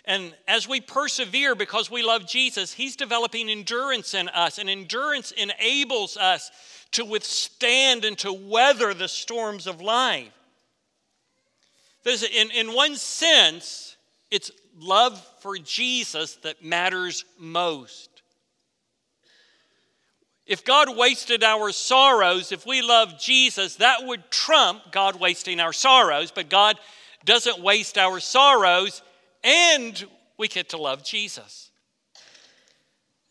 [0.05, 5.31] And as we persevere because we love Jesus, He's developing endurance in us, and endurance
[5.31, 6.51] enables us
[6.91, 10.31] to withstand and to weather the storms of life.
[12.05, 13.95] In, in one sense,
[14.31, 18.09] it's love for Jesus that matters most.
[20.47, 25.71] If God wasted our sorrows, if we love Jesus, that would trump God wasting our
[25.71, 26.31] sorrows.
[26.31, 26.77] But God
[27.23, 29.03] doesn't waste our sorrows,
[29.43, 30.03] and
[30.37, 31.71] we get to love Jesus.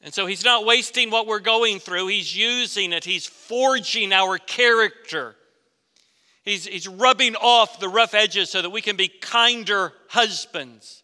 [0.02, 4.38] And so He's not wasting what we're going through, He's using it, He's forging our
[4.38, 5.36] character.
[6.42, 11.02] He's, he's rubbing off the rough edges so that we can be kinder husbands,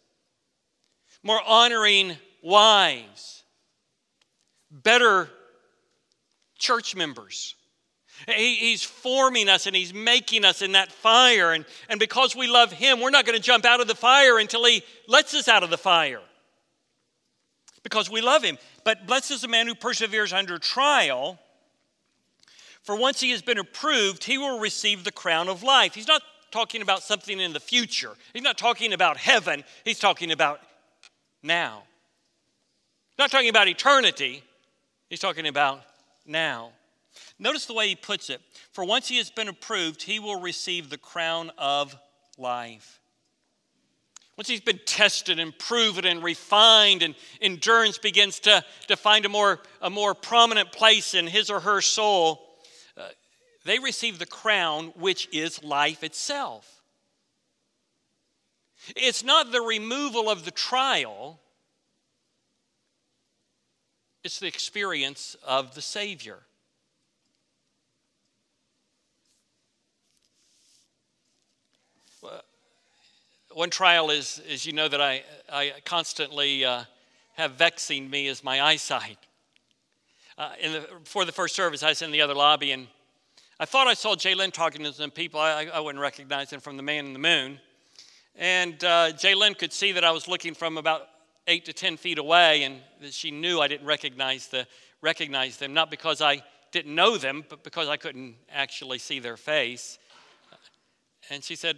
[1.21, 3.43] more honoring wives,
[4.71, 5.29] better
[6.57, 7.55] church members.
[8.25, 11.53] He, he's forming us and he's making us in that fire.
[11.53, 14.39] And, and because we love him, we're not going to jump out of the fire
[14.39, 16.21] until he lets us out of the fire.
[17.83, 18.57] Because we love him.
[18.83, 21.39] But blessed is the man who perseveres under trial.
[22.83, 25.93] For once he has been approved, he will receive the crown of life.
[25.93, 30.31] He's not talking about something in the future, he's not talking about heaven, he's talking
[30.31, 30.61] about
[31.43, 31.83] now.
[33.19, 34.43] not talking about eternity,
[35.09, 35.81] he's talking about
[36.25, 36.71] now.
[37.39, 38.41] Notice the way he puts it.
[38.71, 41.95] For once he has been approved, he will receive the crown of
[42.37, 42.99] life.
[44.37, 49.29] Once he's been tested and proven and refined, and endurance begins to, to find a
[49.29, 52.59] more, a more prominent place in his or her soul,
[52.95, 53.07] uh,
[53.65, 56.81] they receive the crown, which is life itself.
[58.95, 61.39] It's not the removal of the trial,
[64.23, 66.39] it's the experience of the Savior.
[73.57, 76.83] One trial is, is you know that I, I constantly uh,
[77.33, 79.17] have vexing me is my eyesight.
[80.37, 82.85] Uh, in the, before the first service, I was in the other lobby and
[83.59, 85.39] I thought I saw Jay Lynn talking to some people.
[85.39, 87.59] I, I wouldn't recognize him from the man in the moon.
[88.35, 91.07] And uh, Jay Lynn could see that I was looking from about
[91.47, 94.67] eight to 10 feet away, and that she knew I didn't recognize, the,
[95.01, 99.35] recognize them, not because I didn't know them, but because I couldn't actually see their
[99.35, 99.97] face.
[101.31, 101.77] And she said,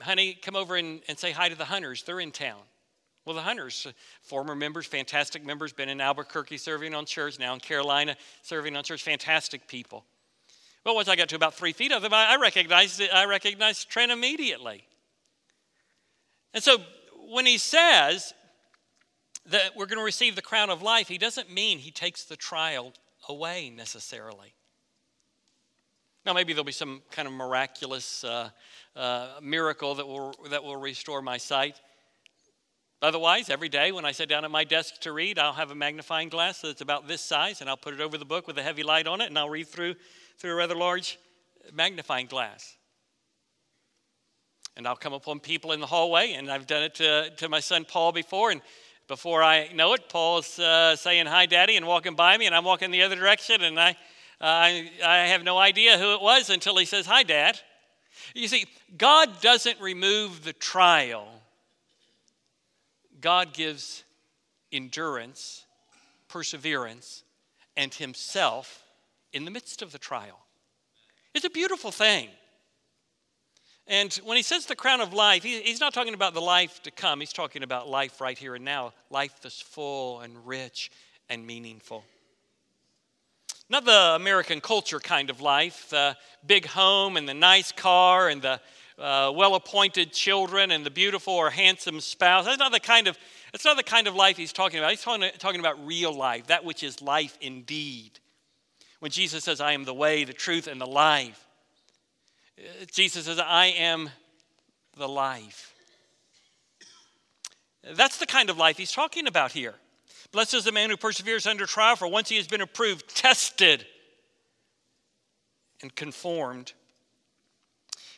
[0.00, 2.02] Honey, come over and, and say hi to the hunters.
[2.02, 2.60] They're in town.
[3.24, 3.86] Well, the hunters,
[4.22, 8.84] former members, fantastic members, been in Albuquerque serving on church, now in Carolina serving on
[8.84, 10.04] church, fantastic people.
[10.86, 13.26] Well, once I got to about three feet of them, I, I recognized it, I
[13.26, 14.84] recognized Trent immediately.
[16.54, 16.78] And so
[17.28, 18.32] when he says
[19.46, 22.36] that we're going to receive the crown of life, he doesn't mean he takes the
[22.36, 22.94] trial
[23.28, 24.54] away necessarily.
[26.28, 28.50] Now, maybe there'll be some kind of miraculous uh,
[28.94, 31.80] uh, miracle that will, that will restore my sight.
[33.00, 35.74] Otherwise, every day when I sit down at my desk to read, I'll have a
[35.74, 38.62] magnifying glass that's about this size, and I'll put it over the book with a
[38.62, 39.94] heavy light on it, and I'll read through,
[40.36, 41.18] through a rather large
[41.72, 42.76] magnifying glass.
[44.76, 47.60] And I'll come upon people in the hallway, and I've done it to, to my
[47.60, 48.50] son Paul before.
[48.50, 48.60] And
[49.06, 52.64] before I know it, Paul's uh, saying, Hi, Daddy, and walking by me, and I'm
[52.64, 53.96] walking the other direction, and I,
[54.40, 57.58] I, I have no idea who it was until he says, Hi, Dad.
[58.34, 61.28] You see, God doesn't remove the trial,
[63.20, 64.04] God gives
[64.72, 65.64] endurance,
[66.28, 67.24] perseverance,
[67.76, 68.84] and Himself
[69.32, 70.38] in the midst of the trial.
[71.34, 72.28] It's a beautiful thing.
[73.86, 76.90] And when he says the crown of life, he's not talking about the life to
[76.90, 77.20] come.
[77.20, 80.90] He's talking about life right here and now, life that's full and rich
[81.30, 82.04] and meaningful.
[83.70, 88.40] Not the American culture kind of life, the big home and the nice car and
[88.40, 88.60] the
[88.98, 92.46] uh, well appointed children and the beautiful or handsome spouse.
[92.46, 93.18] That's not the kind of,
[93.52, 94.90] that's not the kind of life he's talking about.
[94.90, 98.18] He's talking, talking about real life, that which is life indeed.
[99.00, 101.44] When Jesus says, I am the way, the truth, and the life.
[102.90, 104.10] Jesus says, I am
[104.96, 105.74] the life.
[107.94, 109.74] That's the kind of life he's talking about here.
[110.32, 113.86] Blessed is the man who perseveres under trial, for once he has been approved, tested,
[115.80, 116.72] and conformed,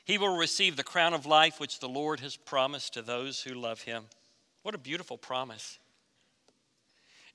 [0.05, 3.55] he will receive the crown of life which the Lord has promised to those who
[3.55, 4.05] love him.
[4.63, 5.79] What a beautiful promise!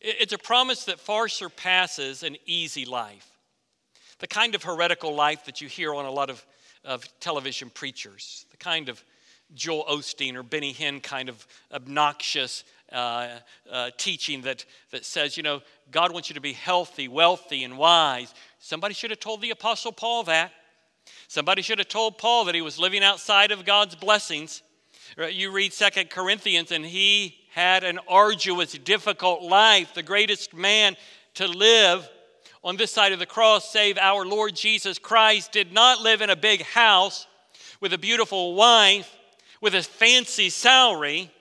[0.02, 3.28] It's a promise that far surpasses an easy life,
[4.20, 6.45] the kind of heretical life that you hear on a lot of
[6.86, 9.04] of television preachers, the kind of
[9.54, 12.64] Joel Osteen or Benny Hinn kind of obnoxious
[12.96, 13.39] uh,
[13.72, 17.78] uh, teaching that, that says, you know, God wants you to be healthy, wealthy, and
[17.78, 18.34] wise.
[18.60, 20.52] Somebody should have told the Apostle Paul that.
[21.28, 24.64] Somebody should have told Paul that he was living outside of God's blessings.
[25.18, 30.96] You read Second Corinthians, and he had an arduous, difficult life, the greatest man
[31.36, 32.10] to live
[32.64, 36.32] on this side of the cross, save our Lord Jesus Christ, did not live in
[36.32, 37.28] a big house
[37.80, 39.16] with a beautiful wife,
[39.62, 41.32] with a fancy salary.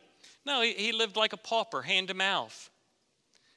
[0.46, 2.70] No, he, he lived like a pauper, hand to mouth.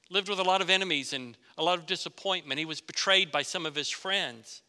[0.09, 2.59] Lived with a lot of enemies and a lot of disappointment.
[2.59, 4.61] He was betrayed by some of his friends.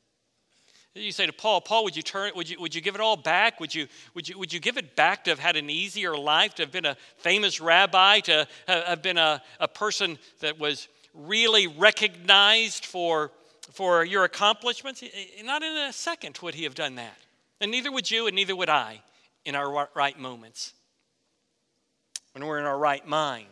[0.94, 3.16] You say to Paul, Paul, would you turn would you, would you give it all
[3.16, 3.60] back?
[3.60, 6.56] Would you, would, you, would you give it back to have had an easier life,
[6.56, 11.66] to have been a famous rabbi, to have been a, a person that was really
[11.66, 13.30] recognized for,
[13.72, 15.04] for your accomplishments?
[15.44, 17.16] Not in a second would he have done that.
[17.60, 19.02] And neither would you, and neither would I
[19.44, 20.72] in our right moments,
[22.38, 23.46] when we're in our right mind.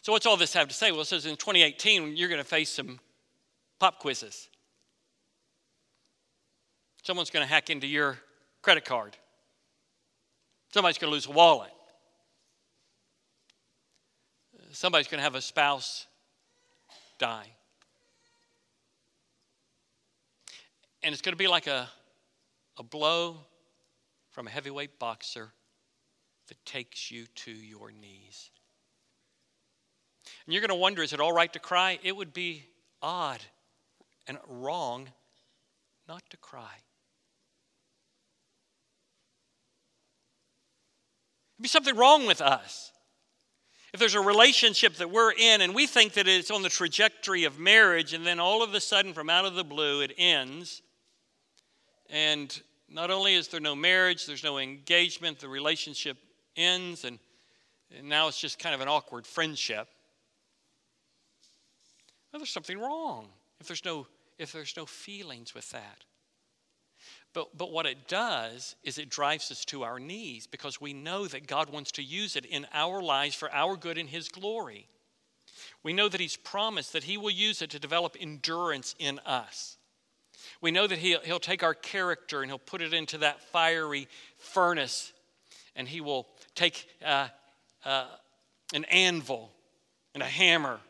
[0.00, 0.90] So, what's all this have to say?
[0.90, 2.98] Well, it says in 2018, you're going to face some
[3.78, 4.48] pop quizzes.
[7.02, 8.18] Someone's going to hack into your
[8.62, 9.16] credit card.
[10.72, 11.70] Somebody's going to lose a wallet.
[14.72, 16.06] Somebody's going to have a spouse
[17.18, 17.48] die.
[21.02, 21.86] And it's going to be like a,
[22.78, 23.40] a blow
[24.30, 25.52] from a heavyweight boxer
[26.48, 28.50] that takes you to your knees.
[30.44, 31.98] And you're going to wonder is it all right to cry?
[32.02, 32.64] It would be
[33.02, 33.40] odd
[34.26, 35.08] and wrong
[36.08, 36.82] not to cry.
[41.56, 42.92] There'd be something wrong with us
[43.94, 47.44] if there's a relationship that we're in and we think that it's on the trajectory
[47.44, 50.82] of marriage, and then all of a sudden, from out of the blue, it ends,
[52.10, 56.16] and not only is there no marriage, there's no engagement, the relationship
[56.56, 57.18] ends, and,
[57.96, 59.88] and now it's just kind of an awkward friendship.
[62.32, 63.28] Well, there's something wrong
[63.60, 64.06] if there's no
[64.38, 66.04] if there's no feelings with that.
[67.32, 71.26] But, but what it does is it drives us to our knees because we know
[71.26, 74.88] that God wants to use it in our lives for our good and His glory.
[75.82, 79.76] We know that He's promised that He will use it to develop endurance in us.
[80.60, 84.08] We know that He'll, he'll take our character and He'll put it into that fiery
[84.38, 85.12] furnace
[85.74, 87.28] and He will take uh,
[87.84, 88.06] uh,
[88.72, 89.50] an anvil
[90.14, 90.80] and a hammer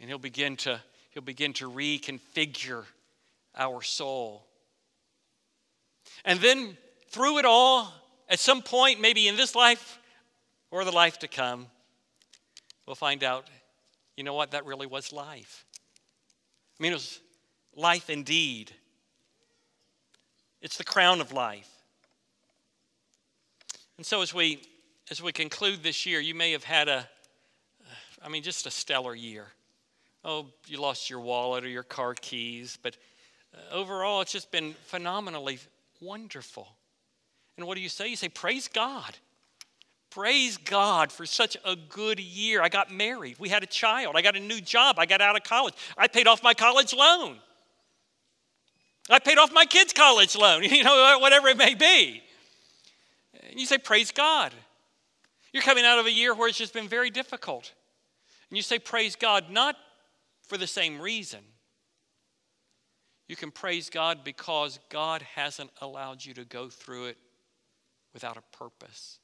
[0.00, 0.80] and He'll begin to,
[1.10, 2.84] he'll begin to reconfigure
[3.56, 4.46] our soul
[6.24, 6.76] and then
[7.08, 7.92] through it all,
[8.28, 9.98] at some point, maybe in this life
[10.70, 11.66] or the life to come,
[12.86, 13.48] we'll find out
[14.16, 14.52] you know what?
[14.52, 15.64] That really was life.
[16.78, 17.20] I mean, it was
[17.74, 18.70] life indeed.
[20.62, 21.68] It's the crown of life.
[23.96, 24.62] And so as we
[25.10, 27.08] as we conclude this year, you may have had a
[28.22, 29.46] I mean just a stellar year.
[30.24, 32.96] Oh, you lost your wallet or your car keys, but
[33.54, 35.58] uh, overall it's just been phenomenally
[36.00, 36.68] wonderful.
[37.56, 38.08] And what do you say?
[38.08, 39.16] You say, Praise God.
[40.10, 42.62] Praise God for such a good year.
[42.62, 43.36] I got married.
[43.40, 44.14] We had a child.
[44.16, 44.96] I got a new job.
[44.98, 45.74] I got out of college.
[45.98, 47.38] I paid off my college loan.
[49.10, 52.22] I paid off my kids' college loan, you know, whatever it may be.
[53.50, 54.54] And you say, Praise God.
[55.54, 57.72] You're coming out of a year where it's just been very difficult.
[58.50, 59.76] And you say, Praise God, not
[60.42, 61.38] for the same reason,
[63.28, 67.18] you can praise God because God hasn't allowed you to go through it
[68.12, 69.20] without a purpose,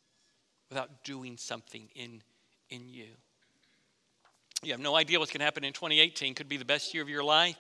[0.69, 2.23] without doing something in,
[2.71, 3.09] in you.
[4.63, 6.35] You have no idea what's going to happen in 2018.
[6.35, 7.57] Could be the best year of your life,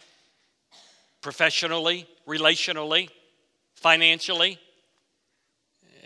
[1.20, 3.08] professionally, relationally,
[3.74, 4.60] financially.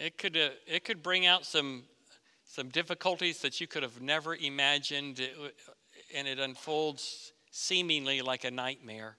[0.02, 1.84] It could, uh, it could bring out some,
[2.54, 5.20] some difficulties that you could have never imagined,
[6.14, 9.16] and it unfolds seemingly like a nightmare.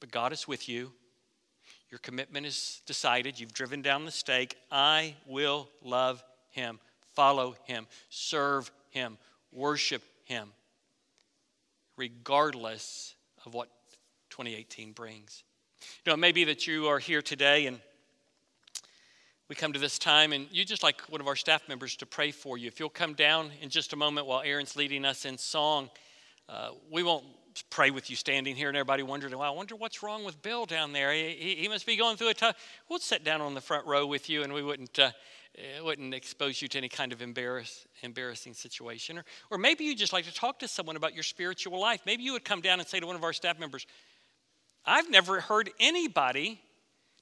[0.00, 0.92] But God is with you.
[1.88, 3.38] Your commitment is decided.
[3.38, 4.56] You've driven down the stake.
[4.72, 6.80] I will love him,
[7.14, 9.18] follow him, serve him,
[9.52, 10.48] worship him,
[11.96, 13.14] regardless
[13.44, 13.68] of what
[14.30, 15.44] 2018 brings.
[16.04, 17.78] You know, it may be that you are here today and
[19.48, 22.06] we come to this time and you just like one of our staff members to
[22.06, 22.66] pray for you.
[22.66, 25.88] If you'll come down in just a moment while Aaron's leading us in song,
[26.48, 27.24] uh, we won't
[27.70, 30.66] pray with you standing here and everybody wondering, well, I wonder what's wrong with Bill
[30.66, 31.12] down there.
[31.12, 32.56] He, he, he must be going through a tough.
[32.88, 35.10] We'll sit down on the front row with you and we wouldn't, uh,
[35.82, 39.18] wouldn't expose you to any kind of embarrass, embarrassing situation.
[39.18, 42.00] Or, or maybe you'd just like to talk to someone about your spiritual life.
[42.04, 43.86] Maybe you would come down and say to one of our staff members,
[44.84, 46.60] I've never heard anybody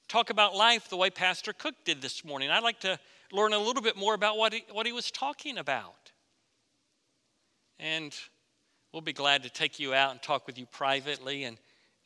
[0.07, 2.49] talk about life the way Pastor Cook did this morning.
[2.49, 2.99] I'd like to
[3.31, 6.11] learn a little bit more about what he, what he was talking about.
[7.79, 8.15] And
[8.93, 11.57] we'll be glad to take you out and talk with you privately and,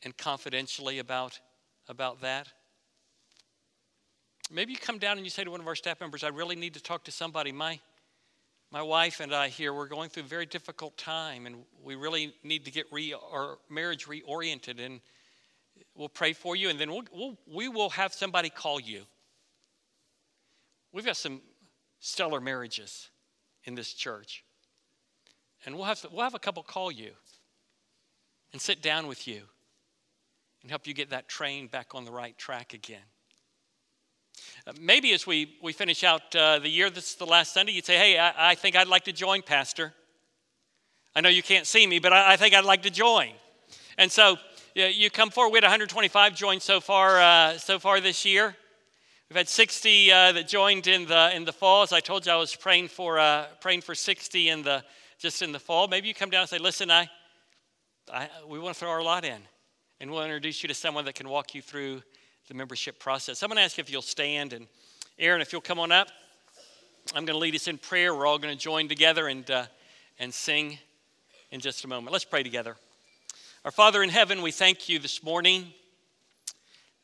[0.02, 1.38] and confidentially about,
[1.88, 2.48] about that.
[4.50, 6.56] maybe you come down and you say to one of our staff members, I really
[6.56, 7.52] need to talk to somebody.
[7.52, 7.78] My,
[8.72, 12.34] my wife and I here, we're going through a very difficult time, and we really
[12.42, 14.84] need to get re- our marriage reoriented.
[14.84, 15.00] And
[15.94, 19.02] we'll pray for you, and then we'll, we'll, we will have somebody call you.
[20.92, 21.40] We've got some
[22.00, 23.10] stellar marriages
[23.64, 24.44] in this church.
[25.66, 27.12] And we'll have, we'll have a couple call you
[28.52, 29.42] and sit down with you
[30.62, 33.02] and help you get that train back on the right track again.
[34.66, 37.72] Uh, maybe as we, we finish out uh, the year, this is the last Sunday,
[37.72, 39.92] you'd say, Hey, I, I, think I'd like to join, Pastor.
[41.14, 43.32] I know you can't see me, but I, I think I'd like to join.
[43.98, 44.36] And so
[44.74, 45.52] you come forward.
[45.52, 48.54] We had 125 join so far, uh, so far this year.
[49.28, 51.82] We've had 60 uh, that joined in the in the fall.
[51.82, 54.84] As I told you, I was praying for uh, praying for 60 in the
[55.18, 55.88] just in the fall.
[55.88, 57.08] Maybe you come down and say, "Listen, I,
[58.12, 59.40] I we want to throw our lot in,
[60.00, 62.02] and we'll introduce you to someone that can walk you through
[62.48, 64.66] the membership process." I'm going to ask you if you'll stand, and
[65.18, 66.08] Aaron, if you'll come on up.
[67.14, 68.14] I'm going to lead us in prayer.
[68.14, 69.66] We're all going to join together and uh,
[70.18, 70.78] and sing
[71.50, 72.12] in just a moment.
[72.12, 72.76] Let's pray together.
[73.62, 75.74] Our Father in heaven, we thank you this morning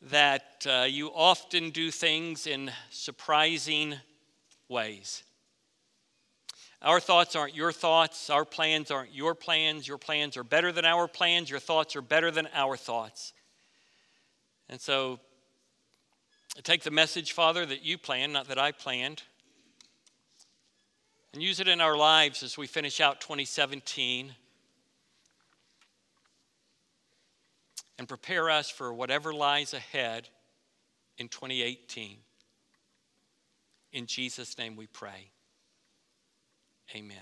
[0.00, 3.96] that uh, you often do things in surprising
[4.66, 5.22] ways.
[6.80, 8.30] Our thoughts aren't your thoughts.
[8.30, 9.86] Our plans aren't your plans.
[9.86, 11.50] Your plans are better than our plans.
[11.50, 13.34] Your thoughts are better than our thoughts.
[14.70, 15.20] And so,
[16.62, 19.24] take the message, Father, that you planned, not that I planned,
[21.34, 24.32] and use it in our lives as we finish out 2017
[27.98, 30.28] and prepare us for whatever lies ahead
[31.18, 32.18] in 2018.
[33.92, 35.30] In Jesus' name we pray.
[36.94, 37.16] Amen.